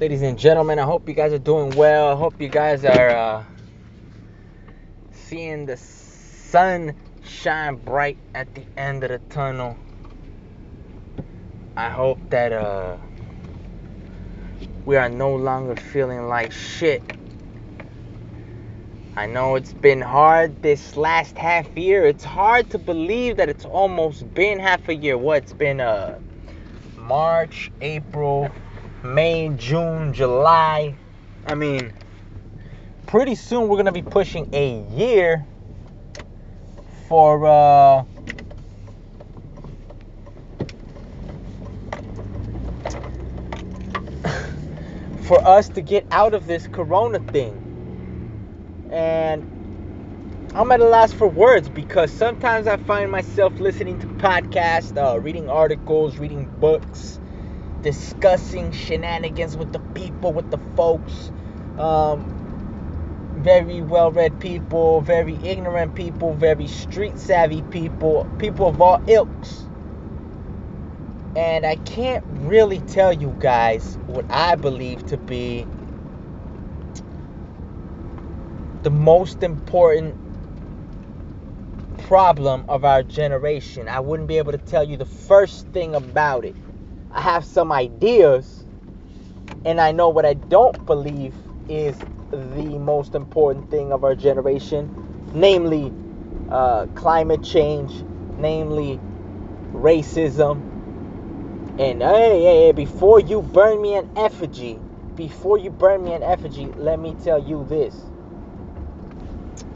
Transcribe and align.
ladies 0.00 0.22
and 0.22 0.38
gentlemen. 0.38 0.78
I 0.78 0.84
hope 0.84 1.06
you 1.06 1.14
guys 1.14 1.30
are 1.34 1.38
doing 1.38 1.76
well. 1.76 2.08
I 2.08 2.16
hope 2.16 2.40
you 2.40 2.48
guys 2.48 2.86
are 2.86 3.10
uh, 3.10 3.44
seeing 5.12 5.66
the 5.66 5.76
sun 5.76 6.94
shine 7.22 7.76
bright 7.76 8.16
at 8.34 8.54
the 8.54 8.64
end 8.78 9.04
of 9.04 9.10
the 9.10 9.18
tunnel. 9.28 9.76
I 11.76 11.90
hope 11.90 12.18
that 12.30 12.50
uh, 12.50 12.96
we 14.86 14.96
are 14.96 15.10
no 15.10 15.36
longer 15.36 15.76
feeling 15.76 16.28
like 16.28 16.50
shit. 16.50 17.02
I 19.16 19.26
know 19.26 19.56
it's 19.56 19.74
been 19.74 20.00
hard 20.00 20.62
this 20.62 20.96
last 20.96 21.36
half 21.36 21.76
year. 21.76 22.06
It's 22.06 22.24
hard 22.24 22.70
to 22.70 22.78
believe 22.78 23.36
that 23.36 23.50
it's 23.50 23.66
almost 23.66 24.32
been 24.32 24.60
half 24.60 24.88
a 24.88 24.94
year. 24.94 25.18
What? 25.18 25.42
It's 25.42 25.52
been 25.52 25.78
uh, 25.78 26.18
March, 26.96 27.70
April, 27.82 28.50
May, 29.02 29.48
June, 29.56 30.12
July. 30.12 30.94
I 31.46 31.54
mean, 31.54 31.92
pretty 33.06 33.34
soon 33.34 33.68
we're 33.68 33.78
gonna 33.78 33.92
be 33.92 34.02
pushing 34.02 34.48
a 34.52 34.82
year 34.94 35.46
for 37.08 37.46
uh, 37.46 38.04
for 45.22 45.40
us 45.46 45.70
to 45.70 45.80
get 45.80 46.06
out 46.10 46.34
of 46.34 46.46
this 46.46 46.68
corona 46.68 47.20
thing. 47.32 47.56
And 48.90 49.42
I'm 50.54 50.70
at 50.72 50.80
a 50.80 50.84
loss 50.84 51.12
for 51.12 51.26
words 51.26 51.70
because 51.70 52.10
sometimes 52.10 52.66
I 52.66 52.76
find 52.76 53.10
myself 53.10 53.58
listening 53.60 53.98
to 54.00 54.06
podcasts, 54.06 54.96
uh, 54.96 55.18
reading 55.20 55.48
articles, 55.48 56.18
reading 56.18 56.50
books, 56.60 57.18
discussing 57.82 58.72
shenanigans 58.72 59.56
with 59.56 59.72
the 59.72 59.78
people, 59.94 60.32
with 60.32 60.50
the 60.50 60.58
folks. 60.76 61.30
Um, 61.78 62.36
very 63.36 63.80
well 63.80 64.10
read 64.10 64.38
people, 64.40 65.00
very 65.00 65.34
ignorant 65.42 65.94
people, 65.94 66.34
very 66.34 66.66
street 66.66 67.18
savvy 67.18 67.62
people, 67.62 68.28
people 68.38 68.68
of 68.68 68.80
all 68.80 69.02
ilks. 69.08 69.64
And 71.36 71.64
I 71.64 71.76
can't 71.76 72.24
really 72.40 72.80
tell 72.80 73.12
you 73.12 73.34
guys 73.38 73.98
what 74.06 74.26
I 74.30 74.56
believe 74.56 75.06
to 75.06 75.16
be 75.16 75.66
the 78.82 78.90
most 78.90 79.42
important 79.42 80.16
problem 81.98 82.64
of 82.68 82.84
our 82.84 83.02
generation. 83.02 83.88
I 83.88 84.00
wouldn't 84.00 84.28
be 84.28 84.38
able 84.38 84.52
to 84.52 84.58
tell 84.58 84.82
you 84.82 84.96
the 84.96 85.04
first 85.06 85.68
thing 85.68 85.94
about 85.94 86.44
it. 86.44 86.56
I 87.12 87.20
have 87.20 87.44
some 87.44 87.72
ideas, 87.72 88.64
and 89.64 89.80
I 89.80 89.92
know 89.92 90.10
what 90.10 90.24
I 90.24 90.34
don't 90.34 90.86
believe 90.86 91.34
is 91.68 91.96
the 92.30 92.78
most 92.78 93.14
important 93.14 93.70
thing 93.70 93.92
of 93.92 94.04
our 94.04 94.14
generation, 94.14 94.90
namely 95.34 95.92
uh, 96.50 96.86
climate 96.94 97.42
change, 97.42 97.92
namely 98.38 99.00
racism. 99.72 100.62
And 101.78 102.02
hey, 102.02 102.42
hey, 102.42 102.66
hey, 102.66 102.72
before 102.72 103.20
you 103.20 103.42
burn 103.42 103.82
me 103.82 103.96
an 103.96 104.10
effigy, 104.16 104.78
before 105.16 105.58
you 105.58 105.70
burn 105.70 106.04
me 106.04 106.12
an 106.12 106.22
effigy, 106.22 106.66
let 106.76 107.00
me 107.00 107.16
tell 107.24 107.42
you 107.42 107.64
this. 107.68 107.96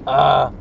Uh, 0.07 0.53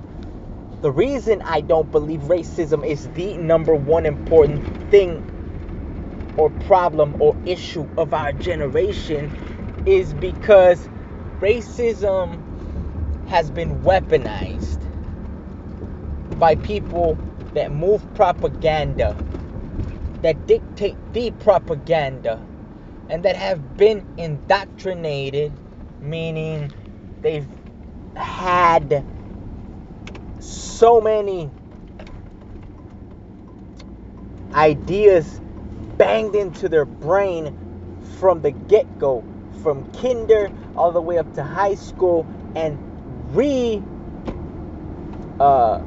the 0.82 0.92
reason 0.92 1.42
I 1.44 1.62
don't 1.62 1.92
believe 1.92 2.22
racism 2.22 2.86
is 2.86 3.10
the 3.10 3.38
number 3.38 3.76
one 3.76 4.06
important 4.06 4.92
thing 4.92 5.24
or 6.38 6.50
problem 6.52 7.16
or 7.20 7.36
issue 7.46 7.88
of 7.98 8.14
our 8.14 8.34
generation 8.34 9.32
is 9.86 10.14
because 10.16 10.90
racism 11.40 12.42
has 13.28 13.52
been 13.52 13.82
weaponized 13.82 14.80
by 16.40 16.56
people 16.56 17.18
that 17.54 17.72
move 17.72 18.02
propaganda, 18.16 19.18
that 20.22 20.48
dictate 20.48 20.98
the 21.14 21.32
propaganda, 21.32 22.42
and 23.10 23.24
that 23.24 23.36
have 23.36 23.78
been 23.78 24.06
indoctrinated, 24.18 25.54
meaning 26.02 26.72
they've 27.22 27.48
had 28.16 29.06
so 30.40 31.02
many 31.02 31.52
ideas 34.54 35.42
banged 35.98 36.36
into 36.36 36.70
their 36.70 36.86
brain 36.86 37.56
from 38.20 38.42
the 38.42 38.52
get 38.52 39.00
go, 39.00 39.24
from 39.62 39.92
kinder 39.94 40.52
all 40.76 40.92
the 40.92 41.02
way 41.02 41.18
up 41.18 41.34
to 41.36 41.44
high 41.44 41.76
school, 41.76 42.28
and 42.56 42.78
re 43.36 43.82
uh, 45.40 45.82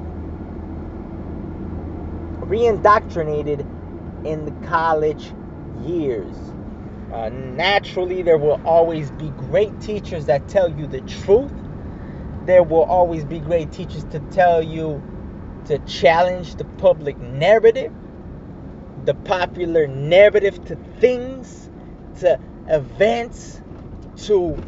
re-indoctrinated 2.47 3.67
in 4.25 4.45
the 4.45 4.69
college 4.69 5.33
years. 5.85 6.37
Uh, 7.13 7.29
naturally, 7.31 8.23
there 8.23 8.39
will 8.39 8.61
always 8.65 9.11
be 9.13 9.31
great 9.31 9.81
teachers 9.81 10.27
that 10.27 10.49
tell 10.49 10.69
you 10.69 10.87
the 10.87 11.01
truth. 11.03 11.53
There 12.45 12.63
will 12.63 12.85
always 12.85 13.25
be 13.25 13.41
great 13.41 13.73
teachers 13.73 14.05
to 14.07 14.21
tell 14.31 14.63
you 14.63 15.03
to 15.67 15.79
challenge 15.81 16.57
the 16.57 16.65
public 16.65 17.19
narrative, 17.19 17.93
the 19.07 19.15
popular 19.15 19.89
narrative 19.89 20.65
to 20.67 20.77
things, 21.01 21.71
to 22.21 22.41
events, 22.69 23.63
to 24.17 24.61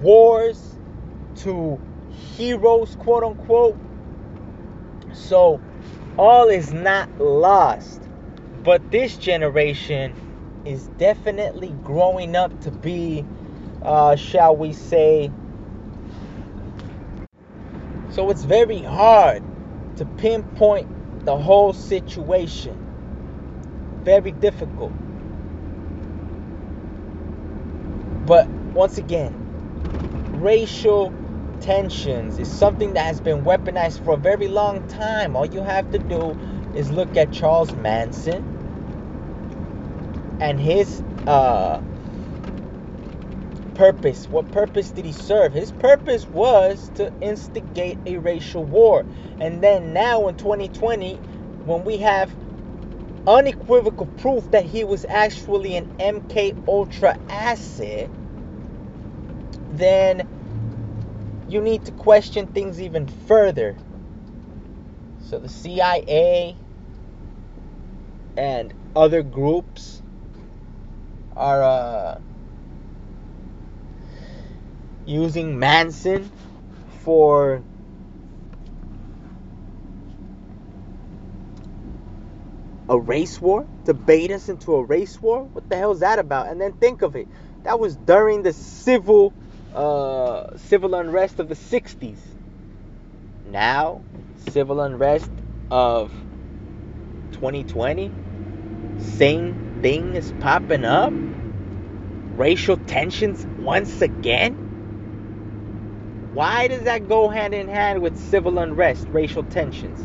wars, 0.00 0.78
to 1.36 1.80
heroes, 2.36 2.96
quote 2.96 3.24
unquote. 3.24 3.78
So, 5.14 5.60
all 6.18 6.48
is 6.48 6.72
not 6.72 7.20
lost. 7.20 8.02
But 8.64 8.90
this 8.90 9.16
generation 9.16 10.14
is 10.66 10.88
definitely 10.98 11.74
growing 11.84 12.36
up 12.36 12.60
to 12.62 12.70
be, 12.72 13.24
uh, 13.82 14.16
shall 14.16 14.56
we 14.56 14.72
say, 14.72 15.30
so 18.10 18.30
it's 18.30 18.44
very 18.44 18.80
hard 18.82 19.42
to 19.96 20.06
pinpoint 20.06 20.88
the 21.24 21.36
whole 21.36 21.72
situation. 21.72 22.87
Very 24.04 24.32
difficult. 24.32 24.92
But 28.26 28.48
once 28.74 28.98
again, 28.98 29.34
racial 30.32 31.12
tensions 31.60 32.38
is 32.38 32.48
something 32.48 32.94
that 32.94 33.04
has 33.04 33.20
been 33.20 33.44
weaponized 33.44 34.04
for 34.04 34.14
a 34.14 34.16
very 34.16 34.48
long 34.48 34.86
time. 34.88 35.36
All 35.36 35.46
you 35.46 35.62
have 35.62 35.90
to 35.92 35.98
do 35.98 36.36
is 36.74 36.90
look 36.90 37.16
at 37.16 37.32
Charles 37.32 37.74
Manson 37.74 38.66
and 40.40 40.60
his 40.60 41.02
uh, 41.26 41.80
purpose. 43.74 44.26
What 44.28 44.50
purpose 44.52 44.90
did 44.90 45.04
he 45.04 45.12
serve? 45.12 45.52
His 45.52 45.72
purpose 45.72 46.26
was 46.26 46.90
to 46.96 47.12
instigate 47.20 47.98
a 48.06 48.18
racial 48.18 48.64
war. 48.64 49.04
And 49.40 49.62
then 49.62 49.92
now 49.92 50.28
in 50.28 50.36
2020, 50.36 51.14
when 51.64 51.84
we 51.84 51.98
have 51.98 52.30
unequivocal 53.28 54.06
proof 54.16 54.50
that 54.52 54.64
he 54.64 54.84
was 54.84 55.04
actually 55.08 55.76
an 55.76 55.86
MK 56.00 56.56
Ultra 56.66 57.18
asset, 57.28 58.10
then 59.74 60.26
you 61.48 61.60
need 61.60 61.84
to 61.84 61.92
question 61.92 62.46
things 62.46 62.80
even 62.80 63.06
further. 63.06 63.76
So 65.20 65.38
the 65.38 65.48
CIA 65.48 66.56
and 68.38 68.72
other 68.96 69.22
groups 69.22 70.00
are 71.36 71.62
uh, 71.62 72.18
using 75.06 75.58
Manson 75.58 76.30
for 77.02 77.62
a 82.88 82.98
race 82.98 83.40
war? 83.40 83.66
To 83.86 83.94
bait 83.94 84.30
us 84.30 84.48
into 84.48 84.74
a 84.74 84.84
race 84.84 85.20
war? 85.20 85.44
What 85.52 85.68
the 85.68 85.76
hell 85.76 85.92
is 85.92 86.00
that 86.00 86.18
about? 86.18 86.48
And 86.48 86.60
then 86.60 86.72
think 86.72 87.02
of 87.02 87.16
it. 87.16 87.28
That 87.64 87.78
was 87.78 87.96
during 87.96 88.42
the 88.42 88.52
civil 88.52 89.32
uh, 89.74 90.56
civil 90.56 90.94
unrest 90.94 91.38
of 91.38 91.48
the 91.48 91.54
60s 91.54 92.16
now 93.52 94.00
civil 94.50 94.80
unrest 94.80 95.30
of 95.70 96.10
2020 97.32 98.10
same 98.98 99.80
thing 99.82 100.14
is 100.16 100.32
popping 100.40 100.84
up. 100.84 101.12
Racial 102.36 102.76
tensions 102.76 103.46
once 103.60 104.02
again? 104.02 104.54
Why 106.34 106.68
does 106.68 106.84
that 106.84 107.08
go 107.08 107.28
hand 107.28 107.54
in 107.54 107.68
hand 107.68 108.02
with 108.02 108.16
civil 108.18 108.58
unrest 108.58 109.06
racial 109.10 109.44
tensions 109.44 110.00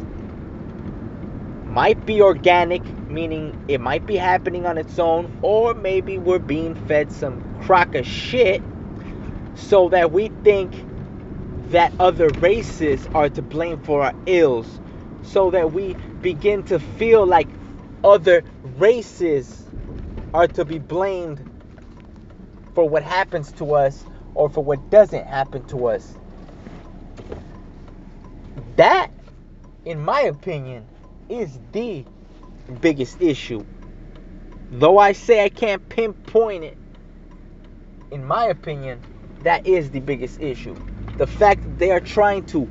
might 1.73 2.05
be 2.05 2.21
organic, 2.21 2.83
meaning 3.09 3.57
it 3.67 3.81
might 3.81 4.05
be 4.05 4.15
happening 4.15 4.67
on 4.67 4.77
its 4.77 4.99
own, 4.99 5.35
or 5.41 5.73
maybe 5.73 6.19
we're 6.19 6.37
being 6.37 6.75
fed 6.87 7.11
some 7.11 7.41
crock 7.63 7.95
of 7.95 8.05
shit 8.05 8.61
so 9.55 9.89
that 9.89 10.11
we 10.11 10.27
think 10.43 10.71
that 11.71 11.91
other 11.99 12.29
races 12.41 13.07
are 13.15 13.27
to 13.27 13.41
blame 13.41 13.81
for 13.81 14.03
our 14.03 14.13
ills, 14.27 14.79
so 15.23 15.49
that 15.49 15.73
we 15.73 15.95
begin 16.21 16.61
to 16.61 16.79
feel 16.79 17.25
like 17.25 17.47
other 18.03 18.43
races 18.77 19.63
are 20.31 20.47
to 20.47 20.63
be 20.63 20.77
blamed 20.77 21.43
for 22.75 22.87
what 22.87 23.01
happens 23.01 23.51
to 23.53 23.73
us 23.73 24.05
or 24.35 24.47
for 24.47 24.63
what 24.63 24.91
doesn't 24.91 25.25
happen 25.25 25.65
to 25.65 25.87
us. 25.87 26.15
That, 28.75 29.09
in 29.85 29.99
my 29.99 30.21
opinion, 30.21 30.85
is 31.29 31.59
the 31.71 32.05
biggest 32.81 33.21
issue. 33.21 33.63
Though 34.71 34.97
I 34.97 35.13
say 35.13 35.43
I 35.43 35.49
can't 35.49 35.87
pinpoint 35.89 36.63
it, 36.63 36.77
in 38.11 38.25
my 38.25 38.45
opinion, 38.45 39.01
that 39.43 39.65
is 39.67 39.91
the 39.91 39.99
biggest 39.99 40.41
issue. 40.41 40.75
The 41.17 41.27
fact 41.27 41.63
that 41.63 41.77
they 41.79 41.91
are 41.91 41.99
trying 41.99 42.45
to 42.47 42.67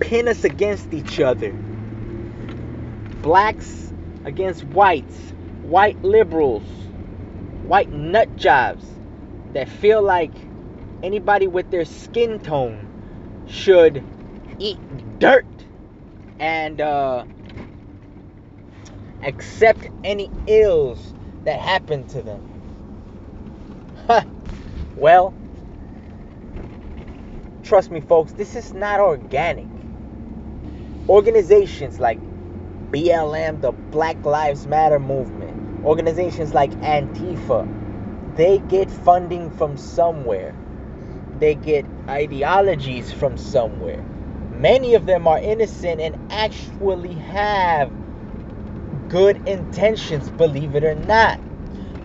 pin 0.00 0.28
us 0.28 0.44
against 0.44 0.92
each 0.92 1.20
other. 1.20 1.52
Blacks 3.22 3.92
against 4.24 4.64
whites, 4.64 5.32
white 5.62 6.00
liberals, 6.02 6.62
white 7.64 7.90
nut 7.90 8.36
jobs 8.36 8.84
that 9.54 9.68
feel 9.68 10.02
like 10.02 10.32
anybody 11.02 11.46
with 11.46 11.70
their 11.70 11.84
skin 11.84 12.38
tone 12.40 12.86
should 13.46 14.02
eat 14.58 14.78
dirt 15.18 15.46
and 16.38 16.80
uh, 16.80 17.24
accept 19.22 19.88
any 20.02 20.30
ills 20.46 21.14
that 21.44 21.60
happen 21.60 22.06
to 22.08 22.22
them. 22.22 22.42
well, 24.96 25.34
trust 27.62 27.90
me, 27.90 28.00
folks, 28.00 28.32
this 28.32 28.56
is 28.56 28.72
not 28.72 29.00
organic. 29.00 29.66
Organizations 31.08 32.00
like 32.00 32.18
BLM, 32.90 33.60
the 33.60 33.72
Black 33.72 34.24
Lives 34.24 34.66
Matter 34.66 34.98
movement, 34.98 35.84
organizations 35.84 36.54
like 36.54 36.70
Antifa, 36.80 37.68
they 38.36 38.58
get 38.68 38.90
funding 38.90 39.50
from 39.50 39.76
somewhere. 39.76 40.54
They 41.38 41.54
get 41.56 41.84
ideologies 42.08 43.12
from 43.12 43.36
somewhere. 43.36 44.04
Many 44.64 44.94
of 44.94 45.04
them 45.04 45.28
are 45.28 45.38
innocent 45.38 46.00
and 46.00 46.16
actually 46.32 47.12
have 47.16 47.92
good 49.10 49.46
intentions, 49.46 50.30
believe 50.30 50.74
it 50.74 50.84
or 50.84 50.94
not. 50.94 51.38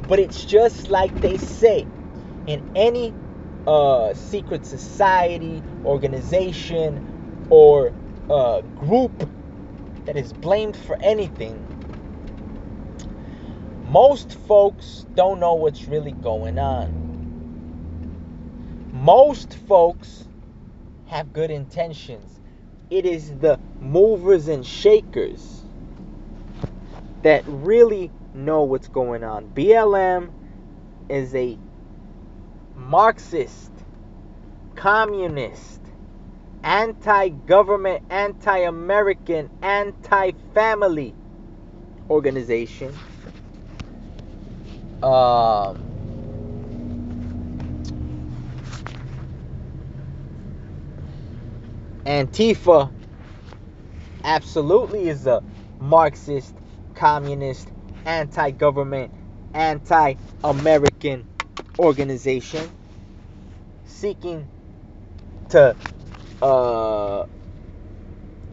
But 0.10 0.20
it's 0.20 0.44
just 0.44 0.90
like 0.90 1.22
they 1.22 1.38
say 1.38 1.88
in 2.48 2.70
any 2.76 3.14
uh, 3.66 4.14
secret 4.14 4.66
society, 4.66 5.64
organization, 5.86 7.48
or 7.50 7.94
uh, 8.30 8.60
group 8.60 9.30
that 10.04 10.18
is 10.18 10.34
blamed 10.34 10.76
for 10.76 10.98
anything, 11.02 11.64
most 13.90 14.34
folks 14.34 15.06
don't 15.16 15.40
know 15.40 15.54
what's 15.54 15.88
really 15.88 16.12
going 16.12 16.60
on. 16.60 17.16
Most 18.92 19.56
folks 19.66 20.28
have 21.08 21.32
good 21.32 21.52
intentions. 21.52 22.39
It 22.90 23.06
is 23.06 23.32
the 23.38 23.60
movers 23.80 24.48
and 24.48 24.66
shakers 24.66 25.64
that 27.22 27.44
really 27.48 28.12
know 28.34 28.64
what's 28.64 28.88
going 28.88 29.24
on. 29.24 29.50
BLM 29.50 30.32
is 31.10 31.36
a 31.36 31.58
Marxist, 32.76 33.72
communist, 34.76 35.82
anti 36.64 37.30
government, 37.30 38.04
anti 38.10 38.60
American, 38.60 39.50
anti 39.62 40.32
family 40.54 41.14
organization. 42.10 42.94
Um, 45.04 45.89
Antifa 52.06 52.92
absolutely 54.24 55.10
is 55.10 55.28
a 55.28 55.44
Marxist, 55.80 56.56
communist, 56.96 57.70
anti 58.06 58.52
government, 58.52 59.12
anti 59.54 60.16
American 60.44 61.26
organization 61.78 62.70
seeking 63.86 64.48
to 65.50 65.76
uh, 66.42 67.26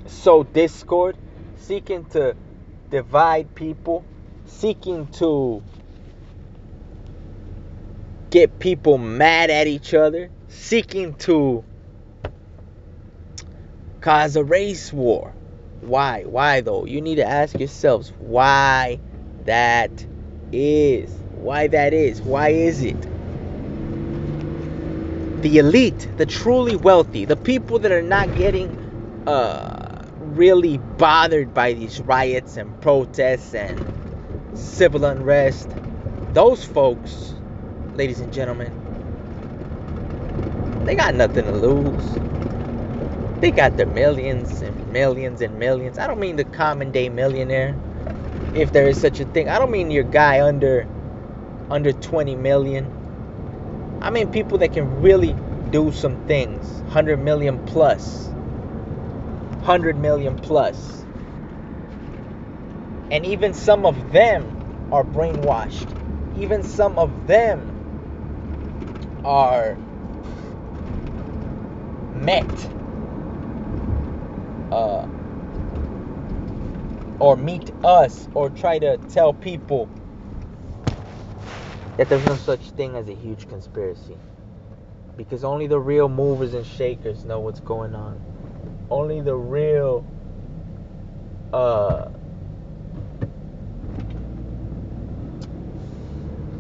sow 0.07 0.43
discord, 0.43 1.17
seeking 1.57 2.05
to 2.07 2.35
divide 2.91 3.55
people, 3.55 4.05
seeking 4.47 5.07
to 5.09 5.63
get 8.31 8.59
people 8.59 8.99
mad 8.99 9.51
at 9.51 9.67
each 9.67 9.95
other, 9.95 10.31
seeking 10.49 11.15
to 11.15 11.65
cause 14.07 14.37
a 14.37 14.45
race 14.45 14.93
war. 14.93 15.35
Why? 15.81 16.23
Why 16.23 16.61
though? 16.63 16.87
You 16.87 17.01
need 17.01 17.17
to 17.17 17.27
ask 17.27 17.59
yourselves 17.59 18.13
why 18.19 19.01
that 19.45 20.07
is. 20.53 21.11
Why 21.35 21.67
that 21.67 21.93
is. 21.93 22.23
Why 22.23 22.51
is 22.51 22.83
it? 22.83 22.97
the 25.43 25.59
elite, 25.59 26.09
the 26.17 26.27
truly 26.27 26.77
wealthy, 26.77 27.25
the 27.25 27.37
people 27.37 27.79
that 27.79 27.93
are 27.93 28.03
not 28.03 28.35
getting 28.35 28.69
uh, 29.29 30.03
really 30.21 30.79
bothered 30.79 31.55
by 31.55 31.73
these 31.73 32.01
riots 32.01 32.57
and 32.57 32.81
protests 32.81 33.55
and 33.55 34.59
civil 34.59 35.05
unrest, 35.05 35.69
those 36.33 36.65
folks, 36.65 37.35
ladies 37.95 38.21
and 38.21 38.33
gentlemen, 38.33 38.73
they 40.85 40.97
got 40.97 41.15
nothing 41.15 41.45
to 41.45 41.53
lose. 41.53 42.19
They 43.41 43.51
got 43.51 43.77
their 43.77 43.87
millions 43.87 44.63
and 44.63 44.93
millions 44.93 45.43
and 45.43 45.59
millions. 45.59 45.99
I 45.99 46.07
don't 46.07 46.21
mean 46.21 46.37
the 46.37 46.45
common 46.45 46.91
day 46.91 47.09
millionaire, 47.11 47.77
if 48.55 48.73
there 48.73 48.89
is 48.89 48.99
such 48.99 49.21
a 49.21 49.27
thing. 49.27 49.49
I 49.49 49.59
don't 49.59 49.71
mean 49.71 49.91
your 49.91 50.05
guy 50.05 50.43
under 50.43 50.87
under 51.71 51.93
20 51.93 52.37
million. 52.37 52.87
I 54.01 54.11
mean 54.11 54.31
people 54.33 54.59
that 54.59 54.73
can 54.73 55.03
really 55.03 55.37
do 55.71 55.93
some 55.93 56.27
things. 56.27 56.67
100 56.83 57.19
million 57.19 57.65
plus. 57.67 58.29
100 59.49 59.97
million 59.99 60.37
plus. 60.39 61.05
And 63.11 63.27
even 63.27 63.55
some 63.55 63.87
of 63.87 64.13
them 64.13 64.89
are 64.93 65.05
brainwashed. 65.05 65.95
Even 66.39 66.63
some 66.63 66.99
of 66.99 67.27
them 67.27 67.91
are 69.25 69.77
met 72.15 72.71
uh, 74.77 75.09
or 77.19 77.35
meet 77.37 77.71
us 77.83 78.29
or 78.35 78.51
try 78.51 78.79
to 78.79 78.99
tell 79.09 79.33
people 79.33 79.89
that 81.97 82.11
there's 82.11 82.25
no 82.27 82.37
such 82.37 82.61
thing 82.73 82.95
as 82.95 83.09
a 83.09 83.15
huge 83.15 83.49
conspiracy. 83.49 84.19
Because 85.17 85.45
only 85.45 85.67
the 85.67 85.79
real 85.79 86.11
movers 86.11 86.53
and 86.53 86.67
shakers 86.67 87.25
know 87.25 87.41
what's 87.41 87.61
going 87.61 87.95
on. 87.95 88.21
Only 88.91 89.23
the 89.23 89.35
real 89.35 90.05
uh, 91.55 92.11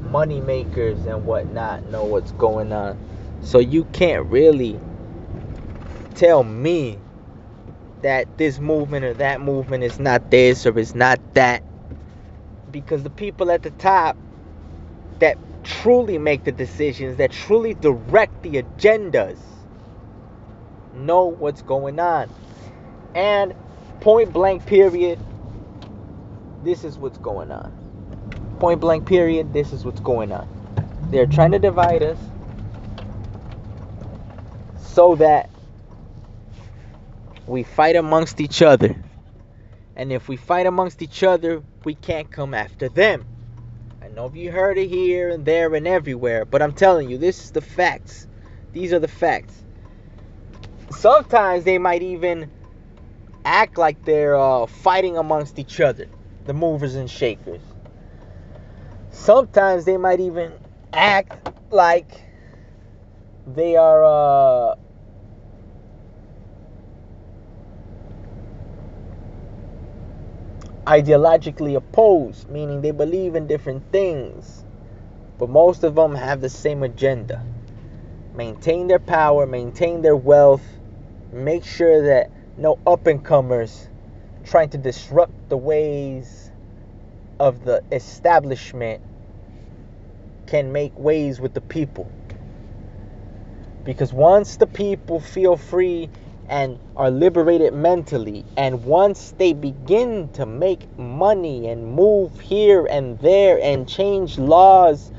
money 0.00 0.40
makers 0.40 1.04
and 1.04 1.26
whatnot 1.26 1.84
know 1.90 2.04
what's 2.06 2.32
going 2.32 2.72
on. 2.72 2.98
So 3.42 3.58
you 3.58 3.84
can't 3.92 4.24
really 4.30 4.80
tell 6.14 6.42
me 6.42 6.98
that 8.02 8.38
this 8.38 8.58
movement 8.58 9.04
or 9.04 9.14
that 9.14 9.40
movement 9.40 9.84
is 9.84 9.98
not 9.98 10.30
this 10.30 10.66
or 10.66 10.78
is 10.78 10.94
not 10.94 11.20
that. 11.34 11.62
Because 12.70 13.02
the 13.02 13.10
people 13.10 13.50
at 13.50 13.62
the 13.62 13.70
top 13.70 14.16
that 15.18 15.38
truly 15.64 16.18
make 16.18 16.44
the 16.44 16.52
decisions, 16.52 17.16
that 17.16 17.32
truly 17.32 17.74
direct 17.74 18.42
the 18.42 18.62
agendas, 18.62 19.38
know 20.94 21.26
what's 21.26 21.62
going 21.62 21.98
on. 21.98 22.30
And 23.14 23.54
point 24.00 24.32
blank, 24.32 24.66
period, 24.66 25.18
this 26.62 26.84
is 26.84 26.98
what's 26.98 27.18
going 27.18 27.50
on. 27.50 27.72
Point 28.60 28.80
blank, 28.80 29.06
period, 29.06 29.52
this 29.52 29.72
is 29.72 29.84
what's 29.84 30.00
going 30.00 30.32
on. 30.32 30.48
They're 31.10 31.26
trying 31.26 31.52
to 31.52 31.58
divide 31.58 32.02
us 32.02 32.18
so 34.78 35.14
that 35.16 35.50
we 37.46 37.62
fight 37.64 37.96
amongst 37.96 38.40
each 38.40 38.62
other 38.62 38.96
And 39.96 40.12
if 40.12 40.28
we 40.28 40.36
fight 40.36 40.66
amongst 40.66 41.02
each 41.02 41.22
other, 41.22 41.62
we 41.84 41.94
can't 41.94 42.30
come 42.30 42.54
after 42.54 42.88
them. 42.88 43.26
I 44.02 44.08
know 44.08 44.32
you 44.34 44.52
heard 44.52 44.78
it 44.78 44.88
here 44.88 45.30
and 45.30 45.44
there 45.44 45.74
and 45.74 45.86
everywhere, 45.86 46.44
but 46.44 46.62
I'm 46.62 46.72
telling 46.74 47.10
you, 47.10 47.18
this 47.18 47.44
is 47.44 47.52
the 47.52 47.62
facts. 47.62 48.26
These 48.72 48.92
are 48.92 49.00
the 49.00 49.08
facts. 49.08 49.64
Sometimes 50.90 51.64
they 51.64 51.78
might 51.78 52.02
even 52.02 52.50
act 53.44 53.78
like 53.78 54.04
they're 54.04 54.36
uh, 54.36 54.66
fighting 54.66 55.18
amongst 55.18 55.58
each 55.58 55.80
other, 55.80 56.08
the 56.46 56.54
movers 56.54 56.96
and 56.96 57.10
shakers. 57.10 57.62
Sometimes 59.10 59.84
they 59.86 59.96
might 59.98 60.20
even 60.20 60.52
act 60.92 61.50
like 61.70 62.10
they 63.46 63.76
are 63.76 64.04
uh, 64.04 64.76
ideologically 70.86 71.76
opposed, 71.76 72.48
meaning 72.48 72.80
they 72.80 72.92
believe 72.92 73.34
in 73.34 73.46
different 73.46 73.82
things, 73.92 74.64
but 75.38 75.48
most 75.48 75.84
of 75.84 75.94
them 75.94 76.14
have 76.14 76.40
the 76.40 76.48
same 76.48 76.82
agenda 76.82 77.44
maintain 78.36 78.86
their 78.86 78.98
power, 78.98 79.46
maintain 79.46 80.02
their 80.02 80.16
wealth, 80.16 80.62
make 81.32 81.64
sure 81.64 82.02
that 82.02 82.30
no 82.58 82.78
up 82.86 83.06
and 83.06 83.24
comers 83.24 83.88
trying 84.44 84.68
to 84.70 84.78
disrupt 84.78 85.48
the 85.48 85.56
ways 85.56 86.50
of 87.40 87.64
the 87.64 87.82
establishment 87.90 89.02
can 90.46 90.70
make 90.70 90.96
ways 90.98 91.40
with 91.40 91.54
the 91.54 91.60
people. 91.60 92.10
Because 93.84 94.12
once 94.12 94.56
the 94.56 94.66
people 94.66 95.18
feel 95.18 95.56
free 95.56 96.10
and 96.48 96.78
are 96.96 97.10
liberated 97.10 97.74
mentally, 97.74 98.44
and 98.56 98.84
once 98.84 99.34
they 99.38 99.52
begin 99.52 100.28
to 100.30 100.46
make 100.46 100.98
money 100.98 101.68
and 101.68 101.94
move 101.94 102.38
here 102.40 102.86
and 102.86 103.18
there 103.20 103.60
and 103.62 103.88
change 103.88 104.38
laws 104.38 105.12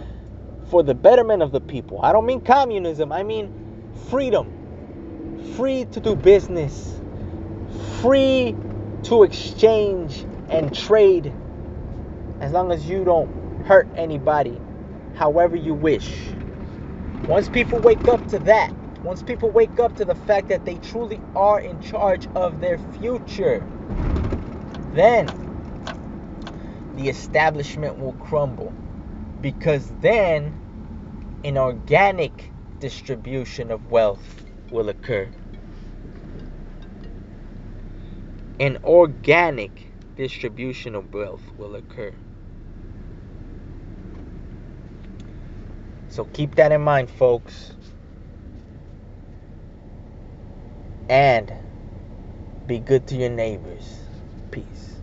for 0.69 0.83
the 0.83 0.95
betterment 0.95 1.43
of 1.43 1.51
the 1.51 1.61
people, 1.61 2.01
I 2.01 2.11
don't 2.13 2.25
mean 2.25 2.41
communism, 2.41 3.11
I 3.11 3.23
mean 3.23 3.51
freedom. 4.09 4.71
Free 5.55 5.85
to 5.85 5.99
do 5.99 6.15
business, 6.15 6.99
free 8.01 8.55
to 9.03 9.23
exchange 9.23 10.25
and 10.49 10.73
trade 10.73 11.33
as 12.41 12.51
long 12.51 12.71
as 12.71 12.87
you 12.87 13.03
don't 13.05 13.65
hurt 13.65 13.87
anybody 13.95 14.59
however 15.15 15.55
you 15.55 15.73
wish. 15.73 16.31
Once 17.25 17.49
people 17.49 17.79
wake 17.79 18.07
up 18.07 18.25
to 18.29 18.39
that, 18.39 18.71
once 19.07 19.23
people 19.23 19.49
wake 19.49 19.79
up 19.79 19.95
to 19.95 20.03
the 20.03 20.13
fact 20.13 20.49
that 20.49 20.65
they 20.65 20.75
truly 20.79 21.21
are 21.33 21.61
in 21.61 21.79
charge 21.79 22.27
of 22.35 22.59
their 22.59 22.77
future, 22.99 23.65
then 24.91 25.25
the 26.97 27.07
establishment 27.07 27.97
will 27.97 28.11
crumble. 28.13 28.73
Because 29.39 29.93
then 30.01 30.53
an 31.45 31.57
organic 31.57 32.51
distribution 32.79 33.71
of 33.71 33.89
wealth 33.89 34.43
will 34.71 34.89
occur. 34.89 35.31
An 38.59 38.77
organic 38.83 39.87
distribution 40.17 40.95
of 40.95 41.13
wealth 41.13 41.43
will 41.57 41.75
occur. 41.75 42.13
So 46.09 46.25
keep 46.25 46.55
that 46.55 46.73
in 46.73 46.81
mind, 46.81 47.09
folks. 47.09 47.71
And 51.09 51.53
be 52.67 52.79
good 52.79 53.07
to 53.07 53.15
your 53.15 53.29
neighbors. 53.29 54.09
Peace. 54.51 54.96